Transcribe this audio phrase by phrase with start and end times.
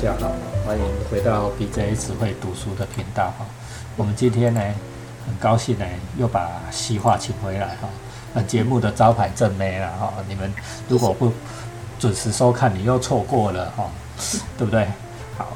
[0.00, 0.32] 家好，
[0.64, 3.44] 欢迎回到 BJ 只会读书的频道哈。
[3.98, 4.60] 我们今天呢，
[5.26, 5.84] 很高兴呢，
[6.16, 7.88] 又把西化请回来哈。
[8.32, 10.50] 那节目的招牌正妹了哈，你们
[10.88, 11.30] 如果不
[11.98, 13.90] 准时收看，你又错过了哈，
[14.56, 14.86] 对不对？
[15.36, 15.48] 好，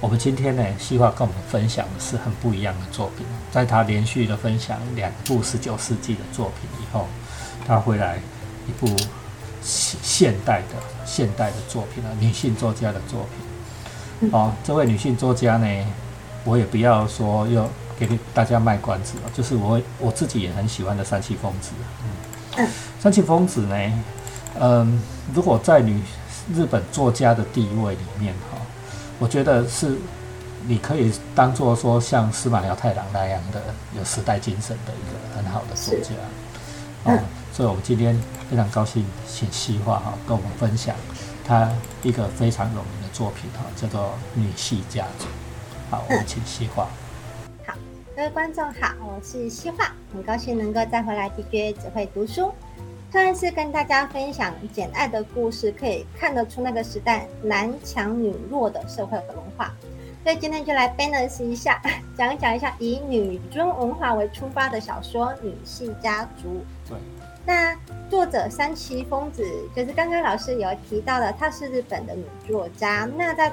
[0.00, 3.26] 我们今天呢，西化跟我们分享的是很不一样的作品。
[3.52, 7.06] 在他连续的分享两部十九世纪的作品以后，
[7.66, 8.18] 他回来
[8.66, 8.86] 一部
[9.60, 13.49] 现现代的现代的作品啊，女性作家的作品。
[14.32, 15.66] 哦，这位女性作家呢，
[16.44, 21.70] 我也不要说要给大家卖关子了，就是我我自己也很喜欢的三七疯子。
[22.58, 22.68] 嗯，
[23.00, 24.02] 三七疯子呢，
[24.60, 25.00] 嗯，
[25.34, 26.00] 如果在女
[26.54, 28.58] 日本作家的地位里面哈，
[29.18, 29.96] 我觉得是
[30.66, 33.62] 你可以当做说像司马辽太郎那样的
[33.96, 36.10] 有时代精神的一个很好的作家。
[37.04, 37.18] 哦，
[37.54, 38.14] 所以我们今天
[38.50, 40.94] 非常高兴请西化哈跟我们分享
[41.44, 41.70] 他
[42.02, 43.10] 一个非常有名的。
[43.12, 44.00] 作品哈叫做
[44.40, 45.26] 《女系家族》，
[45.90, 46.88] 好，我们请西化。
[47.66, 47.74] 好，
[48.16, 52.50] 各位观众好，我是西化，很高兴能够再回来 DJ 只会读书。
[53.12, 59.70] 上一次跟大家分享《简爱》的故事，可以看得出那个时代男强女弱的社会文化，
[60.22, 61.82] 所以今天就来 balance 一下，
[62.16, 66.64] 讲一讲一下以女尊文化为出发的小说《女系家族》。
[66.88, 66.96] 对。
[67.46, 67.74] 那
[68.08, 69.42] 作者三崎丰子
[69.74, 73.08] 就是刚刚老师有提到的，她是日本的女作家。
[73.16, 73.52] 那在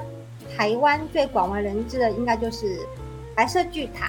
[0.56, 2.76] 台湾最广为人知的，应该就是
[3.34, 4.06] 《白色巨塔》，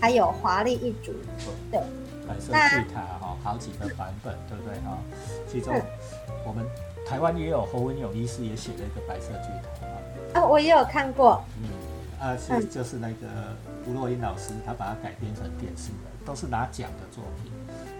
[0.00, 1.12] 还有《华丽一族》。
[1.70, 1.80] 对，
[2.26, 4.98] 《白色巨塔》哈，好几个版本，对不对哈？
[5.50, 5.74] 其中
[6.46, 6.64] 我们
[7.06, 9.48] 台湾也有侯文勇医师也写了一个《白色巨
[9.80, 10.42] 塔》啊。
[10.42, 11.42] 哦，我也有看过。
[11.62, 11.68] 嗯，
[12.20, 13.26] 啊是就是那个
[13.86, 17.52] 吴若英老师，他把它改编成电视的，都是拿奖的作品。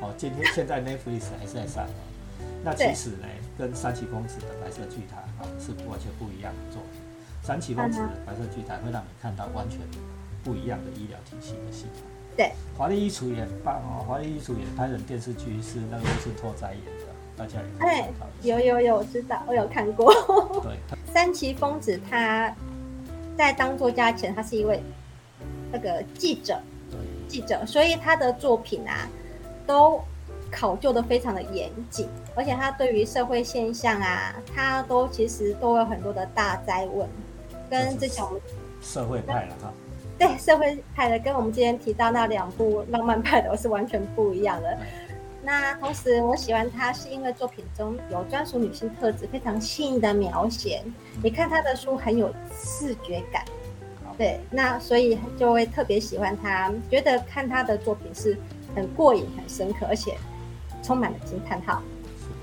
[0.05, 2.45] 哦，今天现在 Netflix 还是在上哦。
[2.63, 7.01] 那其实呢，跟三崎公子的《白色巨塔》啊是完全不一样的作品。
[7.43, 9.81] 三崎公子的《白色巨塔》会让你看到完全
[10.43, 12.03] 不一样的医疗体系的系统。
[12.37, 14.05] 对，华丽衣橱也很棒哦。
[14.07, 18.11] 华丽衣橱也拍成电视剧，是那个陆森拓哉演的，大家也哎，
[18.43, 20.13] 有有有，我知道，我有看过。
[20.63, 20.77] 对，
[21.13, 22.55] 三崎丰子他
[23.39, 24.83] 在当作家前，他是一位
[25.71, 26.61] 那个记者，
[27.29, 29.09] 记者，所以他的作品啊。
[29.67, 30.01] 都
[30.51, 37.09] 考究的非常的严谨，而且他对于社会现象啊，他都其实都有很多的大灾问，
[37.69, 38.41] 跟之前我们
[38.81, 39.73] 社会派了哈，
[40.19, 44.79] 对社会派的跟我们今天提到那两部浪漫派的是完全不一样的。
[45.43, 50.83] 那同时我喜欢他是因为作品中有专属女性特质非常细腻的描写，
[51.23, 53.45] 你看他的书很有视觉感，
[54.17, 58.39] 对，那所以就会特别喜欢他，觉得看他的作品是。
[58.75, 60.17] 很过瘾，很深刻，而且
[60.83, 61.83] 充满了惊叹号。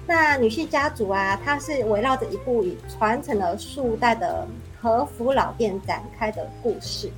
[0.08, 4.48] 那女性家族啊，它是围绕着一部以传承了数代的
[4.82, 7.10] 和服老店展开的故事。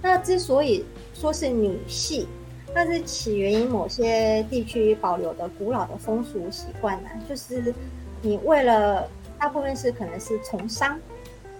[0.00, 2.28] 那之所以说是女系，
[2.74, 7.74] 那是起源于某些地区保留的古老的风俗习惯呢，就是
[8.20, 9.08] 你为了
[9.38, 10.98] 大部分是可能是从商。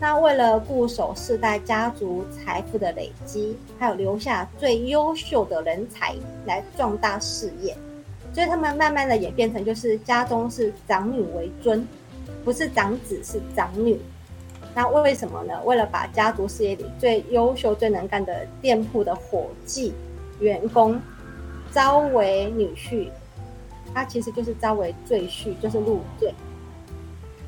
[0.02, 6.12] 那为了固守世代家族财富的累积，还有留下最优秀的人才
[6.44, 7.72] 来壮大事业，
[8.34, 11.86] 所以他们慢慢的演变成就是家中是长女为尊，
[12.44, 13.96] 不是长子是长女。
[14.74, 15.62] 那为什么呢？
[15.64, 19.94] 为了把家族事业里最优秀、最能干的店铺的伙计、
[20.40, 21.00] 员工
[21.70, 23.06] 招为女婿，
[23.94, 26.34] 他其实就是招为赘婿，就是入赘。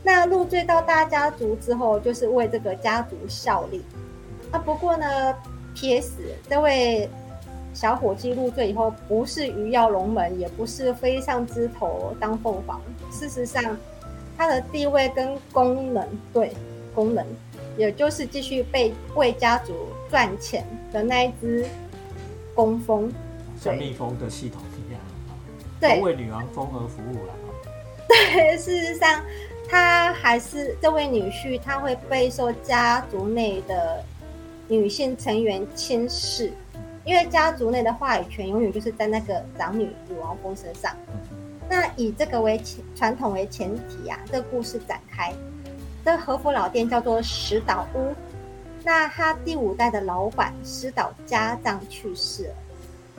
[0.06, 3.82] 那入赘到大家族之后，就是为这个家族效力。
[4.50, 5.34] 啊，不过呢
[5.75, 6.12] ，P.S.
[6.48, 7.09] 这位
[7.72, 12.78] 小伙计入赘以后，不是鱼跃龙门，也不是飞上枝头当凤凰。
[13.10, 13.76] 事实上，
[14.37, 16.53] 他的地位跟功能，对
[16.94, 17.26] 功能，
[17.78, 19.72] 也就是继续被为家族
[20.10, 21.64] 赚钱的那一只
[22.55, 23.11] 工蜂，
[23.58, 25.00] 像蜜蜂的系统一样
[25.81, 27.32] 对，为女王蜂而服务了。
[28.06, 29.23] 对，事实上。
[29.75, 34.05] 他还是这位女婿，他会备受家族内的
[34.69, 36.53] 女性成员轻视，
[37.05, 40.94] 因为家族内的话语权永远就是在那个长女女王蜂身上。
[41.69, 45.35] 那以这个为前传统为前提啊，这故事展开，
[46.05, 48.15] 这和服老店叫做石岛屋，
[48.85, 52.55] 那他第五代的老板石岛家丈去世了，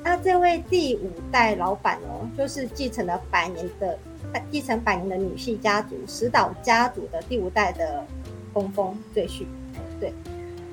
[0.01, 3.99] 那这位第五代老板哦，就是继承了百年的。
[4.51, 8.05] 继承百年的女系家族石岛家族的第五代的
[8.53, 9.45] 风风赘婿，
[9.99, 10.13] 对，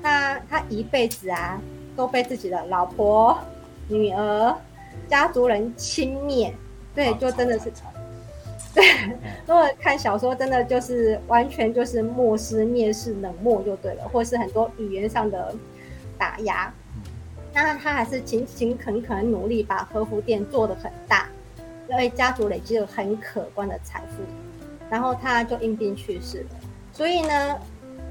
[0.01, 1.59] 那他一辈子啊
[1.95, 3.37] 都被自己的老婆、
[3.87, 4.55] 女儿、
[5.07, 6.51] 家族人轻蔑，
[6.95, 7.71] 对，就真的是
[8.73, 8.83] 对，
[9.45, 15.53] 如果看小说，真的就是完全就是漠视、蔑视、冷漠就对了，或是很多语言上的
[16.17, 16.73] 打压。
[17.53, 21.29] 那他还是勤勤恳恳努力把和服店做得很大，
[21.89, 24.23] 因为家族累积了很可观的财富。
[24.89, 26.49] 然后他就因病去世了，
[26.91, 27.57] 所以呢，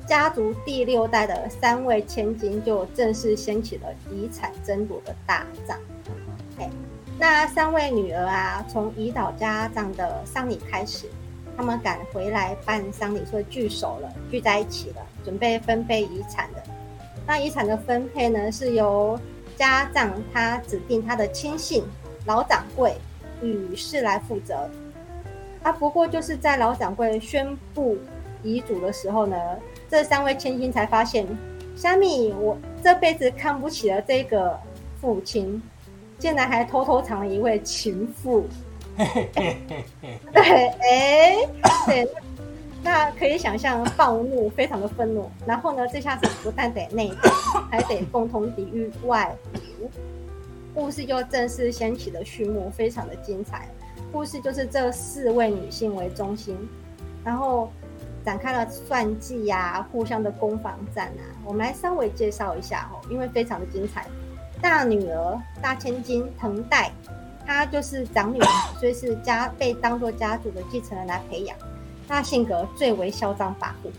[0.05, 5.79] 家族第六代的三位千金就正式掀起了遗产争夺的大战。
[6.59, 6.69] 哎，
[7.21, 11.07] 那三位女儿啊，从胰岛家长的丧礼开始，
[11.57, 16.63] 他们赶回来办丧礼，所以聚首了，聚在一起了，准备分配遗产的。
[17.25, 19.17] 那遗产的分配呢，是由
[19.57, 21.85] 家长他指定他的亲信
[22.27, 22.97] 老掌柜
[23.43, 24.71] 吕氏来负责。
[25.63, 27.99] 啊，不过就是在老掌柜宣布
[28.43, 29.37] 遗嘱的时候呢，
[29.89, 31.27] 这三位千金才发现，
[31.77, 34.59] 虾米我这辈子看不起了这个
[35.01, 35.63] 父亲，
[36.19, 38.47] 竟然还偷偷藏了一位情妇。
[38.97, 41.37] 对，哎，
[41.87, 42.09] 对，
[42.83, 45.31] 那可以想象暴怒，非常的愤怒。
[45.47, 47.31] 然后呢，这下子不但得内斗，
[47.71, 49.89] 还得共同抵御外侮。
[50.75, 53.69] 故事就正式掀起了序幕，非常的精彩。
[54.11, 56.57] 故事就是这四位女性为中心，
[57.25, 57.71] 然后
[58.25, 61.23] 展开了算计呀、互相的攻防战啊。
[61.45, 64.07] 我们来稍微介绍一下哦，因为非常的精彩。
[64.61, 66.91] 大女儿大千金藤代，
[67.47, 68.41] 她就是长女，
[68.79, 71.57] 所以是家被当做家族的继承人来培养。
[72.09, 73.91] 她性格最为嚣张跋扈。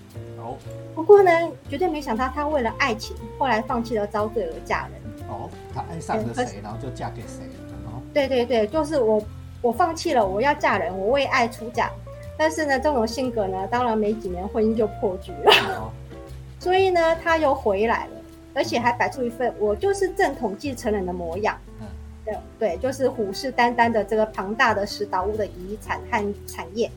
[0.42, 0.58] 哦。
[0.96, 1.32] 不过呢，
[1.70, 5.03] 绝对没想到她为了爱情，后来放弃了遭罪而嫁人。
[5.34, 7.54] 哦，她爱上了谁，然后就嫁给谁了。
[7.88, 8.02] 哦。
[8.14, 9.22] 对对对，就是我。
[9.64, 11.90] 我放弃了，我要嫁人，我为爱出嫁。
[12.38, 15.94] 但是呢，这种性格呢，当然没几年婚姻就破局了。
[16.60, 18.12] 所以呢，他又回来了，
[18.54, 21.58] 而且还摆出一份我就是正统继承人的模样。
[21.80, 21.88] 嗯，
[22.26, 26.92] 对对，就是虎视眈眈的这个庞大的石岛屋的遗产和产业。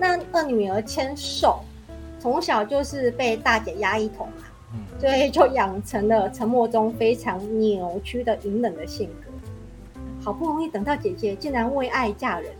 [0.00, 1.60] 那二女儿千寿，
[2.18, 4.42] 从小就是被大姐压一头嘛，
[4.98, 9.30] 所以就养成了沉默中非常扭曲的隐忍的性格。
[10.20, 12.52] 好不容易等到姐姐竟然为爱嫁人，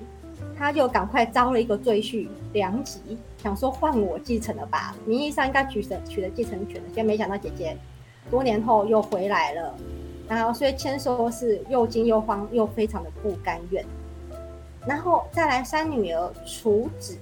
[0.58, 2.98] 他就赶快招了一个赘婿良吉，
[3.42, 6.88] 想说换我继承了吧，名义上应该取得取得继承权的。
[6.88, 7.76] 结果没想到姐姐
[8.30, 9.74] 多年后又回来了，
[10.28, 13.84] 然后所以千寿是又惊又慌又非常的不甘愿。
[14.84, 17.16] 然后再来三女儿楚子，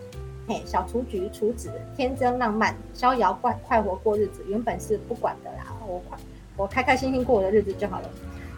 [0.65, 6.19] 小雏菊雏子天真浪漫，逍遥快快活过日子，原本是不管的啦，我快
[6.57, 8.11] 我开开心心过我的日子就好了。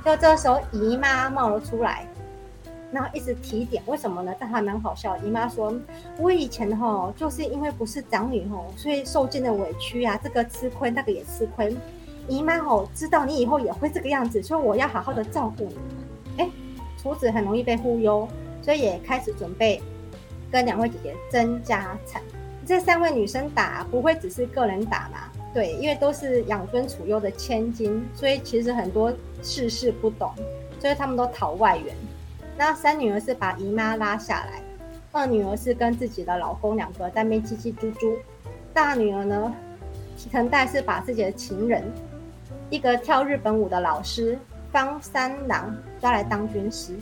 [0.04, 2.04] 就这时候，姨妈冒了出来，
[2.90, 4.34] 然后一直提点，为什么呢？
[4.38, 5.16] 但还蛮好笑。
[5.18, 5.72] 姨妈说
[6.18, 11.76] ：“我以前哈，就是因为不是长女吼，所以受尽了委屈啊，这个吃亏，那个也吃亏。
[12.26, 15.76] 姨妈哦，知道你以后也会这个样子，所以我要好好的照顾你。”
[16.42, 16.50] 哎，
[17.00, 18.26] 厨子很容易被忽悠，
[18.60, 19.80] 所以也开始准备
[20.52, 22.22] 跟两位姐姐争家产。
[22.64, 25.19] 这三位女生打不会只是个人打嘛？
[25.52, 29.12] 对，因为都是养尊处优的千金，所以其实很多。
[29.44, 30.32] 事事不懂，
[30.78, 31.93] 所以他们都讨外援。
[32.56, 34.62] 那三女儿是把姨妈拉下来，
[35.10, 38.16] 二女儿是跟自己的老公两个在那叽叽猪猪，
[38.72, 39.52] 大女儿呢，
[40.31, 41.82] 藤代是把自己的情人，
[42.70, 44.38] 一个跳日本舞的老师
[44.70, 46.96] 方三郎抓来当军师。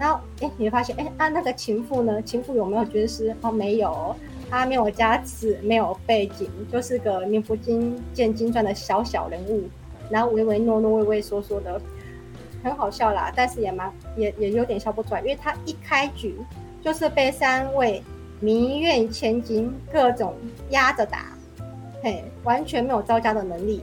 [0.00, 2.22] 然后，哎，你会发现，哎，啊，那个情妇呢？
[2.22, 3.36] 情妇有没有军师？
[3.42, 4.16] 哦，没有，
[4.48, 9.68] 她没有家世，没有背景，就是个名不经见经传的小小人物。
[10.08, 11.78] 然后唯唯诺诺、畏畏缩缩的，
[12.64, 16.34] 很好笑啦，但是也蛮也也有点笑不出来，因为他一开局
[16.82, 18.02] 就是被三位
[18.40, 20.34] 民怨千金各种
[20.70, 21.26] 压着打，
[22.02, 23.82] 嘿，完全没有招架的能力，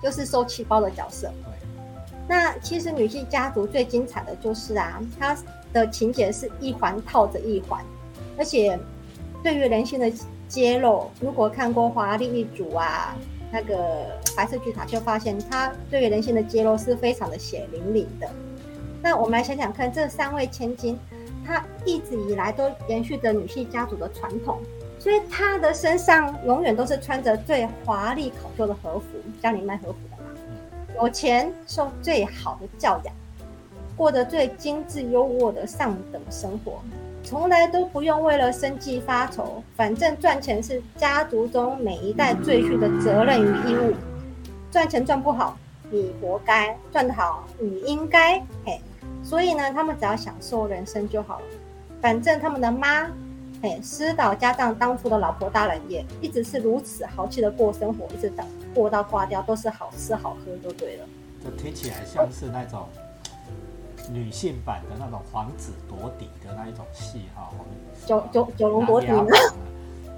[0.00, 1.28] 就是受气包的角色。
[2.30, 5.36] 那其实女性家族最精彩的就是啊，它
[5.72, 7.84] 的情节是一环套着一环，
[8.38, 8.78] 而且
[9.42, 10.08] 对于人性的
[10.46, 13.16] 揭露，如果看过《华丽一族》啊。
[13.52, 14.06] 那个
[14.36, 18.30] 白色巨塔就发现，它对于人性的揭露是非常的血淋淋的。
[19.02, 20.96] 那我们来想想看，这三位千金，
[21.44, 24.60] 她一直以来都延续着女性家族的传统，
[25.00, 29.06] 所以她的身上永远都是穿着最华丽考究的和服，
[29.42, 29.98] 家里卖和服。
[31.00, 33.14] 有钱，受最好的教养，
[33.96, 36.74] 过着最精致优渥的上等生活。
[37.22, 43.94] 从来都不用为了生计发愁，反正赚钱是家族中每一代赘婿的责任与义务。
[44.70, 45.56] 赚钱赚不好，
[45.90, 48.38] 你活该；赚得好，你应该。
[48.66, 48.78] 嘿，
[49.22, 51.44] 所以呢，他们只要享受人生就好了。
[52.02, 53.06] 反正他们的妈，
[53.62, 61.06] 嘿，师导家丈当初的老婆大人也一直是如此豪气的过生活，一直到过到挂掉都是好吃好喝就对了。
[61.42, 62.86] 这听起来像是那种。
[64.10, 67.48] 女性版的那种皇子夺嫡的那一种戏哈，
[68.06, 69.24] 九九九龙夺嫡啊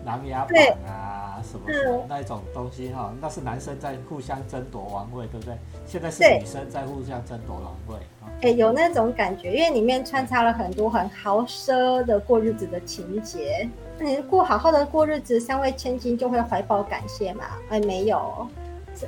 [0.07, 5.55] 琅琊对榜啊，什么什么嗯那一种东西哈，那是男生在互相争夺王位，对不对？
[5.85, 8.33] 现在是女生在互相争夺王位啊。
[8.41, 13.69] 哎，有那种感觉，因为里面穿插了很多很豪奢的过日子的情节。
[14.03, 17.45] 你过好好的过日子，三位千金就会怀抱感谢嘛？
[17.69, 18.47] 哎，没有，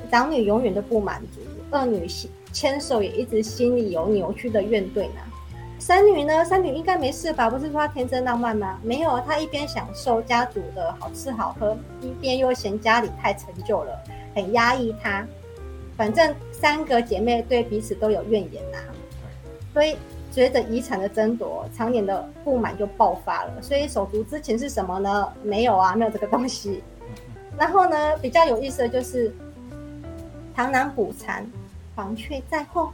[0.09, 2.07] 长女永远都不满足，二女
[2.51, 5.21] 牵手也一直心里有扭曲的怨怼呢。
[5.77, 6.43] 三女呢？
[6.45, 7.49] 三女应该没事吧？
[7.49, 8.79] 不是说她天真浪漫吗？
[8.81, 13.91] 没有，她一边享受家族的好吃好喝，一边又嫌家里太陈旧了，
[14.33, 15.27] 很压抑她。
[15.97, 18.77] 反正三个姐妹对彼此都有怨言呐、
[19.73, 19.97] 所以
[20.35, 23.53] 随着遗产的争夺，常年的不满就爆发了。
[23.61, 25.31] 所以手足之情是什么呢？
[25.41, 26.83] 没有啊，没有这个东西。
[27.57, 29.33] 然后呢，比较有意思的就是
[30.53, 31.49] 螳螂捕蝉，
[31.95, 32.91] 黄雀在后。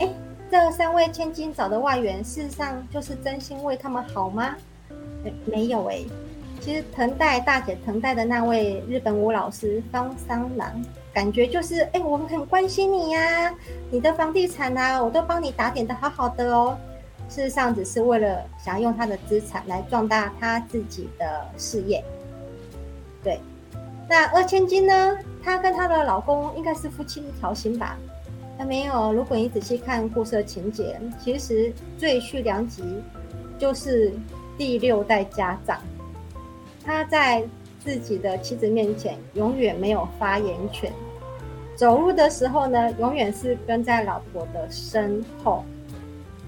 [0.00, 0.12] 哎，
[0.50, 4.56] 这三位千金找的外援，事实上就是真心为他们好吗？
[5.22, 6.04] 诶没有哎、
[6.60, 10.82] 其实藤代大姐藤代的那位日本舞老师方桑郎，
[11.16, 13.50] 感觉就是哎、我们很关心你呀、
[13.90, 16.76] 你的房地产啊，我都帮你打点的好好的哦。
[17.26, 22.04] 事实上，只是为了想用他的资产来壮大他自己的事业。
[23.24, 23.40] 对，
[24.06, 25.16] 那二千金呢？
[25.42, 27.96] 她跟她的老公应该是夫妻一条心吧？
[28.58, 32.84] 那没有，如果你仔细看故事的情节，其实赘婿良吉
[33.58, 34.12] 就是
[34.58, 35.80] 第六代家长，
[36.84, 37.42] 他在
[37.82, 40.92] 自己的妻子面前永远没有发言权，
[41.76, 45.62] 走路的时候呢，永远是跟在老婆的身后。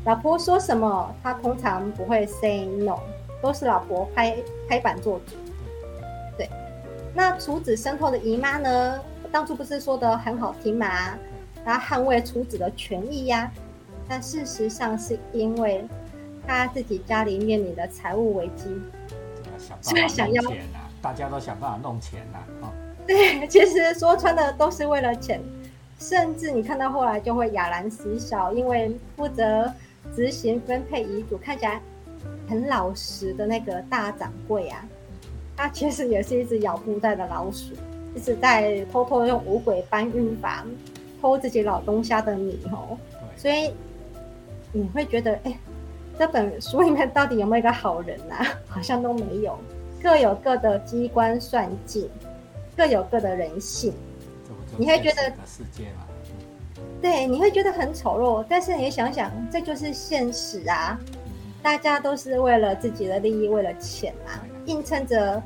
[0.05, 2.99] 老婆说什么，他通常不会 say no，
[3.43, 4.37] 都是老婆拍
[4.69, 5.35] 拍板做主。
[6.39, 6.49] 对，
[7.15, 8.99] 那厨子身后的姨妈呢？
[9.31, 10.89] 当初不是说的很好听嘛？
[11.63, 13.53] 她捍卫厨子的权益呀、
[14.09, 15.87] 但事实上是因为
[16.47, 18.81] 她自己家里面临的财务危机。
[19.59, 22.73] 想所以办法想要弄钱啊，大家都想办法弄钱呐啊。
[23.09, 25.41] 对，其实说穿的都是为了钱，
[25.99, 29.73] 甚至你看到后来就会哑然失笑，因为负责
[30.15, 31.81] 执行分配遗嘱，看起来
[32.47, 34.87] 很老实的那个大掌柜啊，
[35.57, 37.73] 他其实也是一只咬布袋的老鼠，
[38.15, 40.67] 一直在偷偷用五鬼搬运法
[41.21, 42.99] 偷自己老东家的米哦。
[43.11, 43.73] 对，所以
[44.71, 45.59] 你会觉得，哎、
[46.19, 48.45] 这本书里面到底有没有一个好人啊？
[48.69, 49.59] 好像都没有，
[50.03, 52.09] 各有各的机关算尽，
[52.79, 53.93] 各有各的人性。
[54.77, 56.07] 你会觉得世界嘛？
[57.03, 60.97] 对，你会觉得很丑陋，但是你想想，这就是现实啊！
[61.61, 65.43] 大家都是为了自己的利益，为了钱啊，映衬着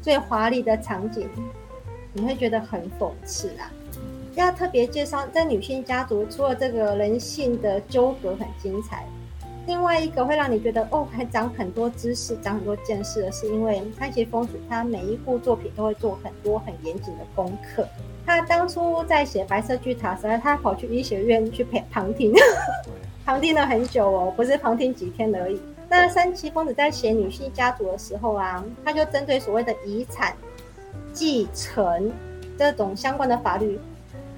[0.00, 1.28] 最华丽的场景，
[2.12, 3.72] 你会觉得很讽刺啊。
[4.36, 9.04] 要特别介绍，在女性家族，除了这个人性的纠葛很精彩，
[9.68, 17.86] 另外一个会让你觉得哦，还长很多知识、长很多见识的，是因为三崎丰子他每一部作品都会做很多很严谨的功课。
[18.24, 22.32] 他当初在写《白色巨塔》时，他跑去医学院去陪旁听，
[23.26, 25.60] 旁听了很久哦，不是旁听几天而已。
[25.86, 30.34] 那三崎丰子在写女性家族的时候啊，他就针对所谓的遗产
[31.12, 32.10] 继承
[32.56, 33.78] 这种相关的法律，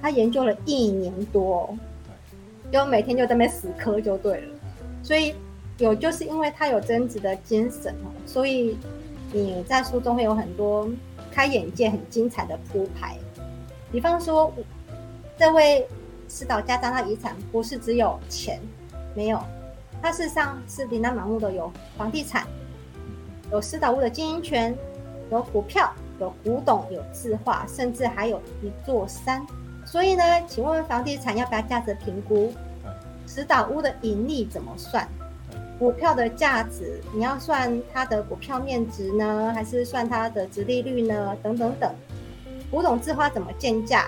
[0.01, 1.77] 他研究了一年多、哦，
[2.69, 4.47] 就每天就在那边死磕就对了。
[5.03, 5.35] 所以
[5.77, 8.77] 有就是因为他有增值的精神，所以
[9.31, 10.89] 你在书中会有很多
[11.31, 13.17] 开眼界、很精彩的铺排。
[13.91, 14.53] 比方说，
[15.37, 15.87] 这位
[16.29, 18.59] 石岛家长他遗产不是只有钱，
[19.15, 19.41] 没有，
[20.01, 22.45] 他事实上是琳琅满目的，有房地产，
[23.51, 24.73] 有石岛屋的经营权，
[25.31, 29.45] 有股票，有古董，有字画，甚至还有一座山。
[29.85, 32.53] 所以呢，请问房地产要不要价值评估？
[33.25, 35.07] 对，石岛屋的盈利怎么算？
[35.79, 41.35] 股票的价值，你要算它的股票面值呢，还是算它的值利率呢？
[41.41, 41.91] 等等等。
[42.69, 44.05] 古董字画怎么建价？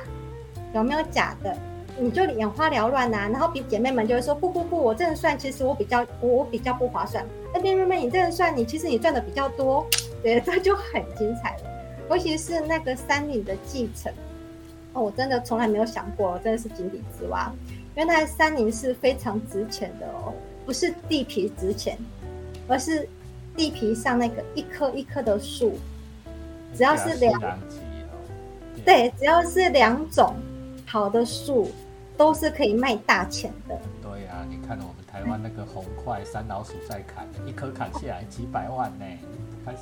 [0.73, 1.55] 有没有假的？
[1.99, 7.23] 你就眼花缭乱呐、然后比姐妹们就会说不不不，我这样算其实我比较我我比较不划算。
[7.53, 9.85] 哎，妹妹们，你这样算你其实你赚的比较多，
[10.21, 11.63] 对，这就很精彩了。
[12.09, 14.11] 尤其是那个山岭的继承，
[14.93, 17.51] 哦，我真的从来没有想过，真的是井底之蛙。
[17.95, 20.33] 原来山林是非常值钱的哦，
[20.65, 21.97] 不是地皮值钱，
[22.67, 23.07] 而是
[23.55, 25.77] 地皮上那个一棵一棵的树，
[26.75, 27.39] 只要是两
[28.83, 30.35] 对，只要是两种
[30.85, 31.71] 好的树，
[32.17, 33.77] 都是可以卖大钱的。
[34.01, 39.05] 对呀、你看我们台湾那个红块山老鼠在砍，一棵砍下来几百万呢。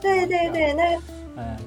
[0.01, 0.83] 对对对，那
[1.37, 1.57] 嗯，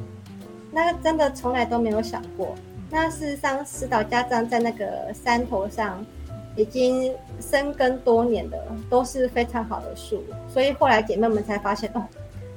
[0.70, 2.54] 那真的从来都没有想过。
[2.90, 6.04] 那事实上，石岛家藏在那个山头上
[6.56, 12.02] 已经生根多年的，都是非常好的树，所以后来姐妹们才发现哦，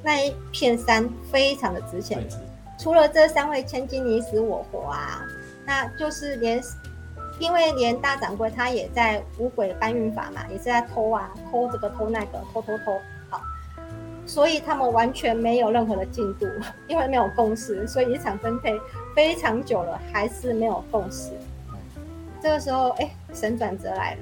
[0.03, 2.23] 那一片山非常的值钱。
[2.77, 5.25] 除了这三位千金你死我活啊，
[5.65, 6.61] 那就是连，
[7.39, 12.91] 因为连大掌柜他也在五鬼搬运法嘛，也是在偷啊，偷这个偷那个，偷偷偷，
[13.31, 13.41] 好，
[14.27, 16.45] 所以他们完全没有任何的进度，
[16.87, 18.79] 因为没有共识，所以一场分配
[19.15, 21.31] 非常久了，还是没有共识。
[22.41, 24.21] 这个时候，哎，神转折来了。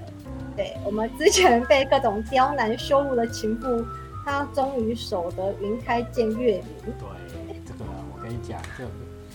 [0.55, 3.85] 对我们之前被各种刁难羞辱的情妇，
[4.23, 6.93] 她终于守得云开见月明。
[6.97, 8.85] 对，这个我跟你讲，这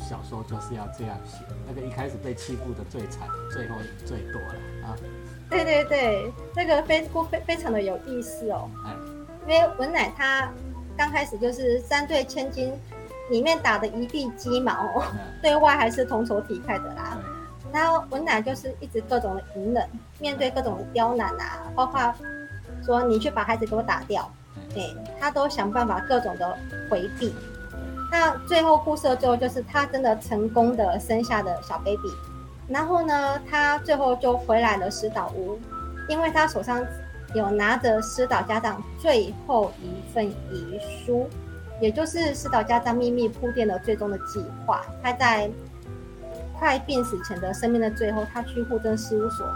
[0.02, 1.44] 小说就是要这样写。
[1.68, 4.54] 那个一开始被欺负的最惨，最后最多了
[4.86, 4.96] 啊。
[5.50, 8.68] 对对对，这个非非非常的有意思哦。
[8.86, 8.94] 哎，
[9.46, 10.50] 因为文乃她
[10.96, 12.72] 刚开始就是三对千金
[13.30, 15.04] 里面打的一地鸡毛，
[15.42, 16.99] 对外还是同仇敌忾的啦。
[17.72, 22.12] 然后文乃就是一直各种的隐忍，面对各种的刁难啊，包括
[22.84, 24.28] 说你去把孩子给我打掉，
[24.74, 26.58] 对他都想办法各种的
[26.90, 27.32] 回避。
[28.10, 32.12] 那最后故事的最后就是他真的成功的生下的小 baby，
[32.66, 35.56] 然后呢，他最后就回来了石岛屋，
[36.08, 36.84] 因为他手上
[37.34, 41.28] 有拿着石岛家长最后一份遗书，
[41.80, 45.48] 也就是石岛家长秘密铺垫的最终的计划，他在。
[46.60, 49.46] 快病死前的生命的最后，他去户政事务所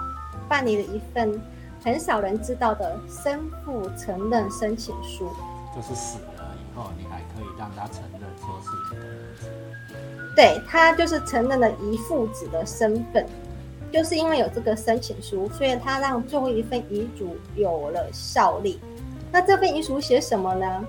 [0.49, 1.39] 办理了一份
[1.85, 5.31] 很少人知道的生父承认申请书。
[5.77, 10.35] 就是死了以后，你还可以让他承认说是你的儿子。
[10.35, 13.27] 对他就是承认了遗父子的身份，
[13.93, 18.81] 就是因为有这个申请书，所以他让最后一份遗嘱有了效力。
[19.31, 20.85] 那这份遗嘱写什么呢？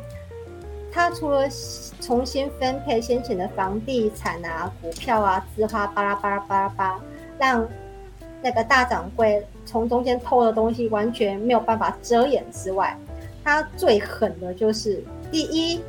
[0.96, 1.46] 他除了
[2.00, 7.02] 重新分配先前的房地产啊、股票啊、资花巴拉巴拉巴拉巴，
[7.38, 7.68] 让
[8.42, 12.98] 那个大掌柜从中间偷的东西完全没有办法遮掩之外，
[13.44, 15.82] 他最狠的就是第一，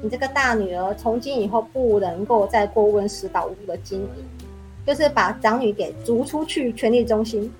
[0.00, 4.24] 你这个大女儿从今以后不能够再过问石岛屋的经营，
[4.86, 7.52] 就是把长女给逐出去权力中心。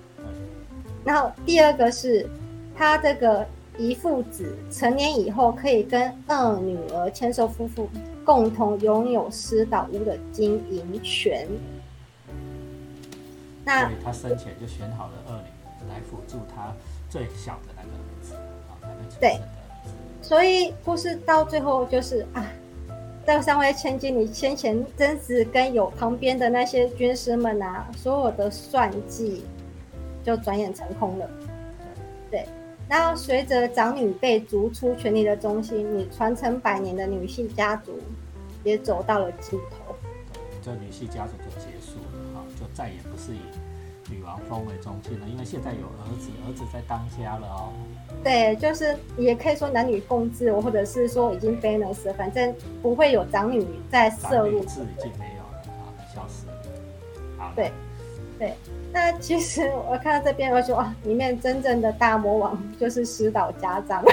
[1.03, 2.27] 然后第二个是
[2.75, 3.45] 他这个。
[3.79, 7.87] 姨父子成年以后，可以跟二女儿牵手夫妇
[8.25, 11.47] 共同拥有私岛屋的经营权。
[13.63, 16.73] 那他生前就选好了二女儿来辅助他
[17.09, 18.33] 最小的那个儿子
[18.69, 18.75] 啊，
[19.19, 19.39] 对。
[20.21, 22.45] 所以故事到最后就是啊，
[23.25, 29.45] 这三位千金，你先前真子跟有旁边的那些军师们啊，所有的算计
[30.21, 31.29] 就转眼成空了。
[32.29, 32.45] 对。
[32.89, 37.99] 然后随着长女被逐出权力的中心，你传承百年的女性家族
[38.63, 39.95] 也走到了尽头。
[40.61, 43.39] 这女性家族就结束了哈，就再也不是以
[44.11, 47.71] 女王风为中心了，因为现在有儿子，儿子在当家了哦。
[48.23, 54.61] 对，就是也可以说男女共治，或者是说已经 balance 了，反正不会有长女在摄入。
[54.65, 57.53] 制已经没有了啊，消失了。
[57.55, 57.71] 对，
[58.39, 58.55] 对。
[58.91, 64.03] 那其实我看到这边，我说哇，里面真正的大魔王就是石岛家长，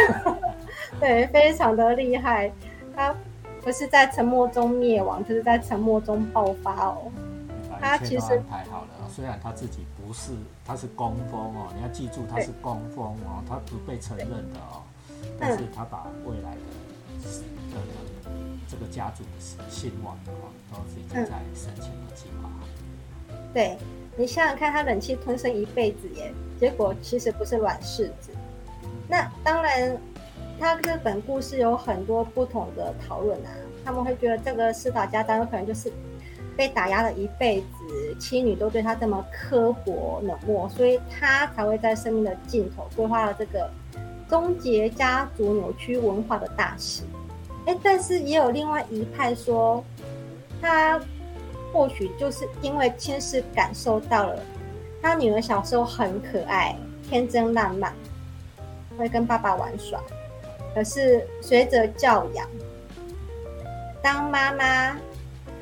[1.00, 2.52] 对，非常的厉害。
[2.94, 3.14] 他
[3.62, 7.10] 不是在沉默中灭亡，就是在沉默中爆发哦。
[7.80, 10.32] 他其实安排好了，虽然他自己不是，
[10.64, 14.82] 他是公蜂哦，你要记住他是公蜂哦，他不被承认的哦。
[15.38, 17.28] 但是他把未来的
[17.74, 17.80] 的
[18.68, 22.50] 这个家族的兴旺的话，都是已经在申请的计划。
[23.54, 23.76] 对。
[24.18, 28.30] 你想想看，他忍气吞声一辈子耶，结果其实不是软柿子。
[29.06, 29.94] 那当然，
[30.58, 33.50] 他这本故事有很多不同的讨论啊。
[33.84, 35.92] 他们会觉得这个司法家当有可能就是
[36.56, 43.70] 被打压了一辈子，妻女都对他这么刻薄冷漠，所以他才会在生命的尽头规划了这个
[44.30, 47.02] 终结家族扭曲文化的大事。
[47.66, 49.84] 哎，但是也有另外一派说，
[50.62, 50.98] 他。
[51.76, 54.42] 或许就是因为先是感受到了，
[55.02, 56.74] 他女儿小时候很可爱、
[57.06, 57.92] 天真烂漫，
[58.96, 60.00] 会跟爸爸玩耍。
[60.74, 62.48] 可是随着教养，
[64.02, 64.96] 当妈妈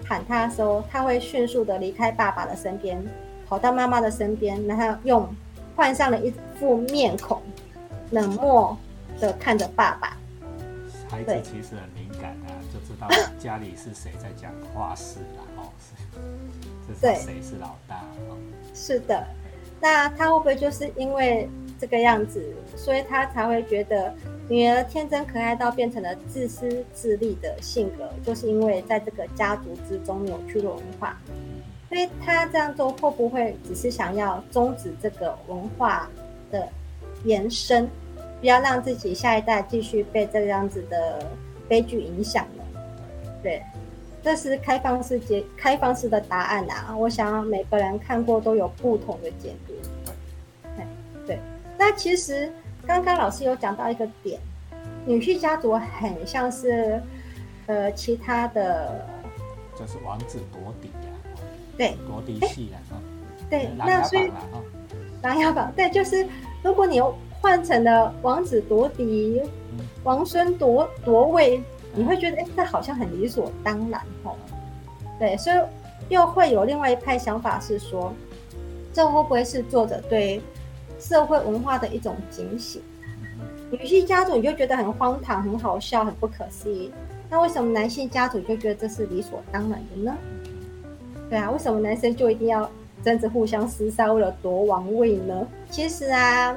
[0.06, 3.04] 喊他的时候，他会迅速的离开爸爸的身边，
[3.48, 5.28] 跑到妈妈的身边，然后用
[5.74, 7.42] 换上了一副面孔，
[8.12, 8.76] 冷漠
[9.18, 10.16] 的看着爸爸。
[11.10, 15.42] 孩子其实很敏感啊，就知道家里是谁在讲话事啦。
[17.00, 18.04] 对，谁是老大？
[18.74, 19.26] 是的，
[19.80, 21.48] 那他会不会就是因为
[21.78, 22.42] 这个样子，
[22.76, 24.12] 所以他才会觉得
[24.48, 31.18] 女儿天真可爱到变成了自私自利的性格，就是因为在这个家族之中扭曲了文化。
[31.88, 36.10] 所以他这样做会不会只是想要终止这个文化
[36.50, 36.68] 的
[37.24, 37.88] 延伸，
[38.40, 41.24] 不要让自己下一代继续被这样子的
[41.68, 42.64] 悲剧影响呢？
[43.44, 43.62] 对，
[44.24, 46.96] 这是开放式解开放式的答案啊！
[46.96, 49.74] 我想每个人看过都有不同的解读。
[50.74, 50.86] 对，
[51.26, 51.38] 对。
[51.78, 52.50] 那其实
[52.86, 54.40] 刚刚老师有讲到一个点，
[55.04, 57.02] 女婿家族很像是
[57.66, 59.06] 呃其他的，
[59.78, 61.34] 就是王子夺嫡呀。
[61.76, 62.96] 对，夺嫡系啊，
[63.50, 64.32] 对，那所以
[65.20, 66.26] 琅琊榜，对，就是
[66.62, 66.98] 如果你
[67.42, 69.42] 换成了王子夺嫡，
[70.02, 71.62] 王孙夺夺位，
[71.94, 74.36] 你会觉得哎，这好像很理所当然吼。
[75.18, 75.56] 对，所以
[76.08, 78.12] 又会有另外一派想法是说，
[78.92, 80.40] 这会不会是作者对
[80.98, 82.82] 社会文化的一种警醒？
[83.70, 86.92] 女性家族你就觉得很荒唐、很好笑、很不可思议，
[87.30, 90.16] 那为什么男性家族就觉得这是理所当然的呢？
[91.30, 92.70] 对啊，为什么男生就一定要
[93.04, 95.46] 争着互相厮杀，为了夺王位呢？
[95.70, 96.56] 其实啊，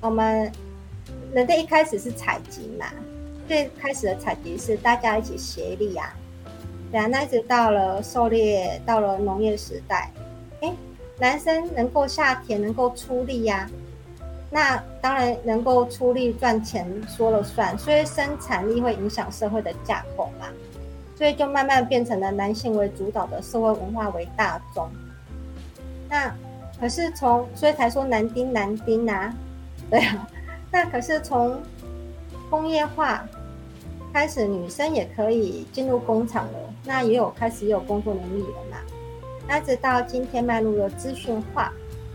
[0.00, 0.52] 我们
[1.32, 2.86] 人类一开始是采集嘛，
[3.52, 6.10] 最开始的采集是大家一起协力啊。
[6.90, 10.10] 对啊，那一直到了狩猎，到了农业时代，
[10.62, 10.72] 哎，
[11.18, 13.68] 男生能够下田，能够出力呀，
[14.50, 20.46] 那当然能够出力赚钱说了算，所以生产力会影响社会的架构嘛。
[21.14, 24.88] 所以就慢慢变成了男性为主导的社会文化为大宗。
[26.08, 26.34] 那
[26.80, 29.30] 可是从所以才说男丁男丁啊，
[29.90, 30.26] 对啊。
[30.70, 31.60] 那可是从
[32.48, 33.26] 工业化
[34.12, 38.76] 开始，女生也可以进入工厂了，那也有开始也有工作能力了嘛。
[39.48, 41.72] 那直到今天迈入了资讯化，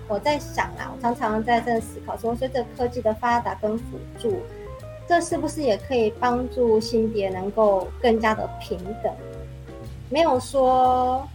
[0.08, 3.84] 我在想啊，我常常在这思考说，随着科技的发达跟辅
[4.20, 4.34] 助。
[5.08, 9.14] 这是不是也可以帮助性别能够更加的平等？
[10.10, 11.26] 没有说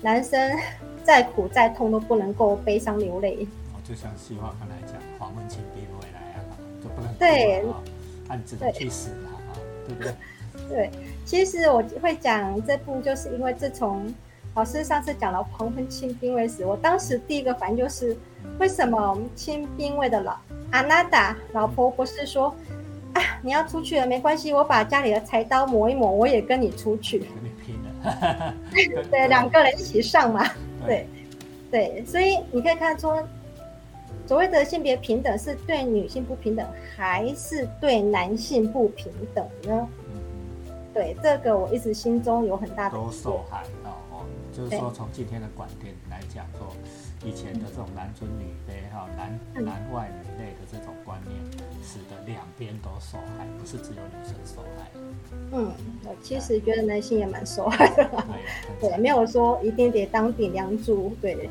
[0.00, 0.56] 男生
[1.02, 3.46] 再苦再痛都不能够悲伤流泪。
[3.74, 6.46] 哦，就像西化刚才讲，黄文清兵回来啊，
[6.80, 7.64] 就不能对，
[8.28, 9.27] 按只能去死啊，
[9.88, 10.14] 对不对？
[10.68, 10.90] 对，
[11.24, 14.12] 其实我会讲这部，就是因为自从
[14.54, 18.16] 老师上次讲了黄昏清兵卫时，我当时第一个反应就是，
[18.58, 20.36] 为什么清兵卫的老
[20.72, 22.54] 阿娜达老婆不是说
[23.14, 23.22] 啊？
[23.40, 27.20] 你要出去了，没关系，我把家里的柴刀磨一磨，我也跟你出去。
[27.20, 28.54] 跟你拼了
[29.10, 30.44] 对，两个人一起上嘛。
[30.84, 31.06] 对，
[31.70, 33.08] 对，所以你可以看出，
[34.28, 39.88] 所谓的性别平等是对女性不平等，还是对男性不平等呢？
[40.92, 44.20] 对，这个我一直心中有很大的都受害哦。
[44.52, 46.74] 就是说，从今天的观点来讲，说
[47.24, 51.34] 以前的这种男尊女卑哈，男男外女内的这种观念。
[51.82, 54.90] 使得两边都受害，不是只有女生受害。
[55.52, 55.72] 嗯，
[56.04, 58.10] 我其实觉得男性也蛮受害的。
[58.78, 61.48] 对，没有说一定得当顶梁柱，对，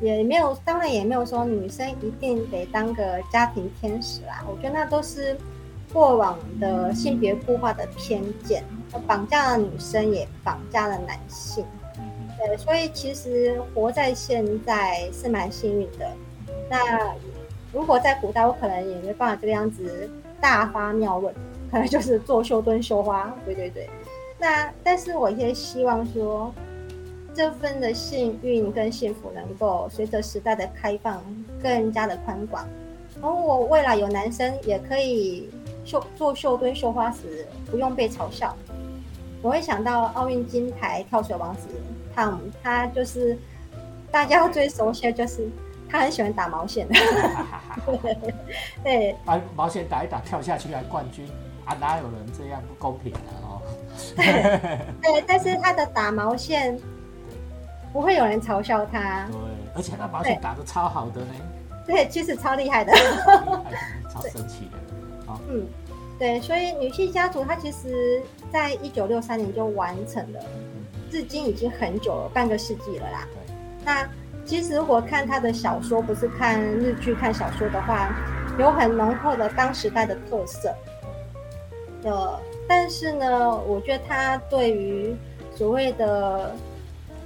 [0.00, 4.44] 也没有，当然也没有说女生一定得当个家庭天使啦。
[4.48, 5.36] 我觉得那都是
[5.92, 8.64] 过往的性别固化的偏见，
[9.06, 11.64] 绑架了女生，也绑架了男性。
[12.38, 16.10] 对，所以其实活在现在是蛮幸运的。
[16.68, 17.14] 那。
[17.72, 20.10] 如果在古代，我可能也没办法这个样子
[20.40, 21.32] 大发妙论，
[21.70, 23.32] 可能就是做秀蹲绣花。
[23.44, 23.88] 对对对，
[24.40, 26.52] 那但是我也希望说，
[27.40, 31.24] 这份的幸运跟幸福能够随着时代的开放
[31.62, 32.68] 更加的宽广。
[33.14, 35.48] 然后我未来有男生也可以
[35.82, 38.54] 绣做绣墩绣花时，不用被嘲笑。
[39.40, 41.68] 我会想到奥运金牌跳水王子
[42.14, 43.38] 汤姆，他就是
[44.10, 45.48] 大家最熟悉的就是。
[45.88, 46.86] 他很喜欢打毛线，
[48.84, 51.26] 对，把毛线打一打，跳下去还冠军
[51.64, 51.74] 啊！
[51.80, 53.60] 哪有人这样不公平的哦？
[55.02, 56.78] 对，但是他的打毛线
[57.92, 59.38] 不会有人嘲笑他，对，
[59.74, 61.34] 而且他保险打的超好的呢，
[61.86, 62.92] 对，其实超厉害的，
[64.12, 65.66] 超神奇的，啊，嗯，
[66.18, 68.22] 对，所以女性家族它其实
[68.52, 70.40] 在一九六三年就完成了，
[71.10, 74.08] 至今已经很久了，半个世纪了啦，对，那。
[74.42, 78.10] 其实，如果看他的小说，不是看日剧、看小说的话，
[78.58, 80.74] 有很浓厚的当时代的特色。
[82.02, 85.14] 的，但是呢，我觉得他对于
[85.54, 86.52] 所谓的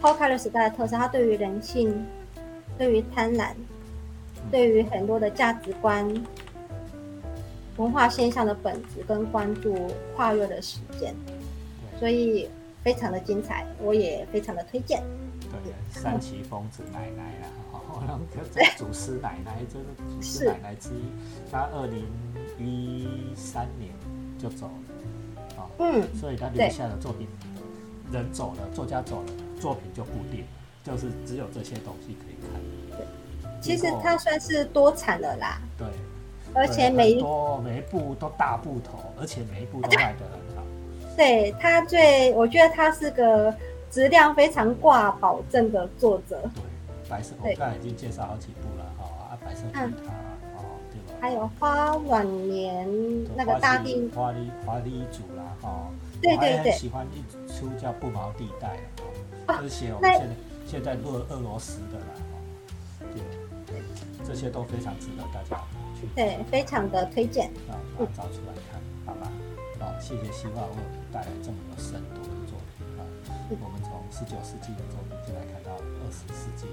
[0.04, 2.04] 抛开了时代的特色，他对于人性、
[2.76, 3.54] 对于贪婪、
[4.50, 6.06] 对于很多的价值观、
[7.78, 11.14] 文化现象的本质跟关注跨越的时间，
[11.98, 12.50] 所以
[12.82, 15.02] 非常的精彩，我也非常的推荐。
[15.64, 17.22] 对三崎疯子奶奶
[17.72, 21.00] 啊，哦，那个祖师奶奶，这个祖师奶奶之一，
[21.50, 22.04] 他二零
[22.58, 23.90] 一三年
[24.38, 27.26] 就走了，啊，嗯，所以他留下的作品，
[28.12, 29.32] 人走了，作家走了，
[29.64, 30.44] 作品就固定，
[30.84, 33.62] 就是只有这些东西可以看。
[33.62, 35.86] 其实它算是多产的啦，对，
[36.52, 40.62] 而且每一多每一部都大部头，而且每一部都卖得很好。
[41.16, 43.56] 对他最，我觉得他是个
[43.90, 46.42] 质量非常挂保证的作者。
[46.54, 46.62] 对，
[47.08, 50.12] 白色我刚才已经介绍好几部了哈，啊，白色吉他
[50.58, 51.18] 哦，对吧？
[51.22, 52.86] 还有花晚年
[53.34, 55.88] 那个大地花梨花梨组啦哈，
[56.20, 59.04] 对对对，喜欢一出叫不毛地带哈，
[59.46, 60.34] 就是写我们现在
[60.66, 63.06] 现在俄俄罗斯的啦哈，
[63.66, 63.82] 对，
[64.24, 65.60] 这些都非常值得大家
[65.94, 69.30] 去对，非常的推荐啊，把它找出来看，好吧？
[69.78, 73.04] 好，谢谢希望为我们带来这么有深度的作品啊！
[73.60, 76.64] 我们从十九世纪的作品就来看到二十世纪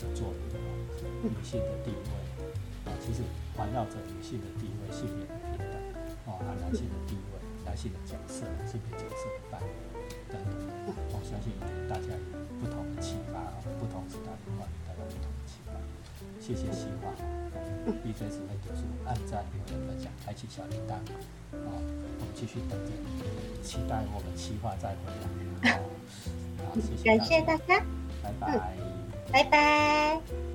[0.00, 0.68] 的作品啊，
[1.20, 2.08] 女性的地位
[2.88, 3.20] 啊，其实
[3.54, 5.76] 环绕着女性的地位、性别的平等
[6.32, 9.70] 啊，和男性的地位、男性的角色、性别角色的扮演
[10.30, 10.50] 等等，
[10.86, 11.52] 我相信
[11.88, 12.18] 大家有
[12.60, 15.72] 不同的启发啊，不同时代的话，带来不同的启发。
[16.40, 17.14] 谢谢希望
[18.02, 21.02] ，B J 只会读书，按赞、留言、分享，开启小铃铛啊！
[21.52, 22.92] 我们继续等着，
[23.62, 25.12] 期待我们希望再回
[25.62, 25.72] 来。
[25.72, 27.84] 好，谢谢，感谢大家，
[28.22, 28.76] 拜拜，
[29.32, 30.45] 拜拜。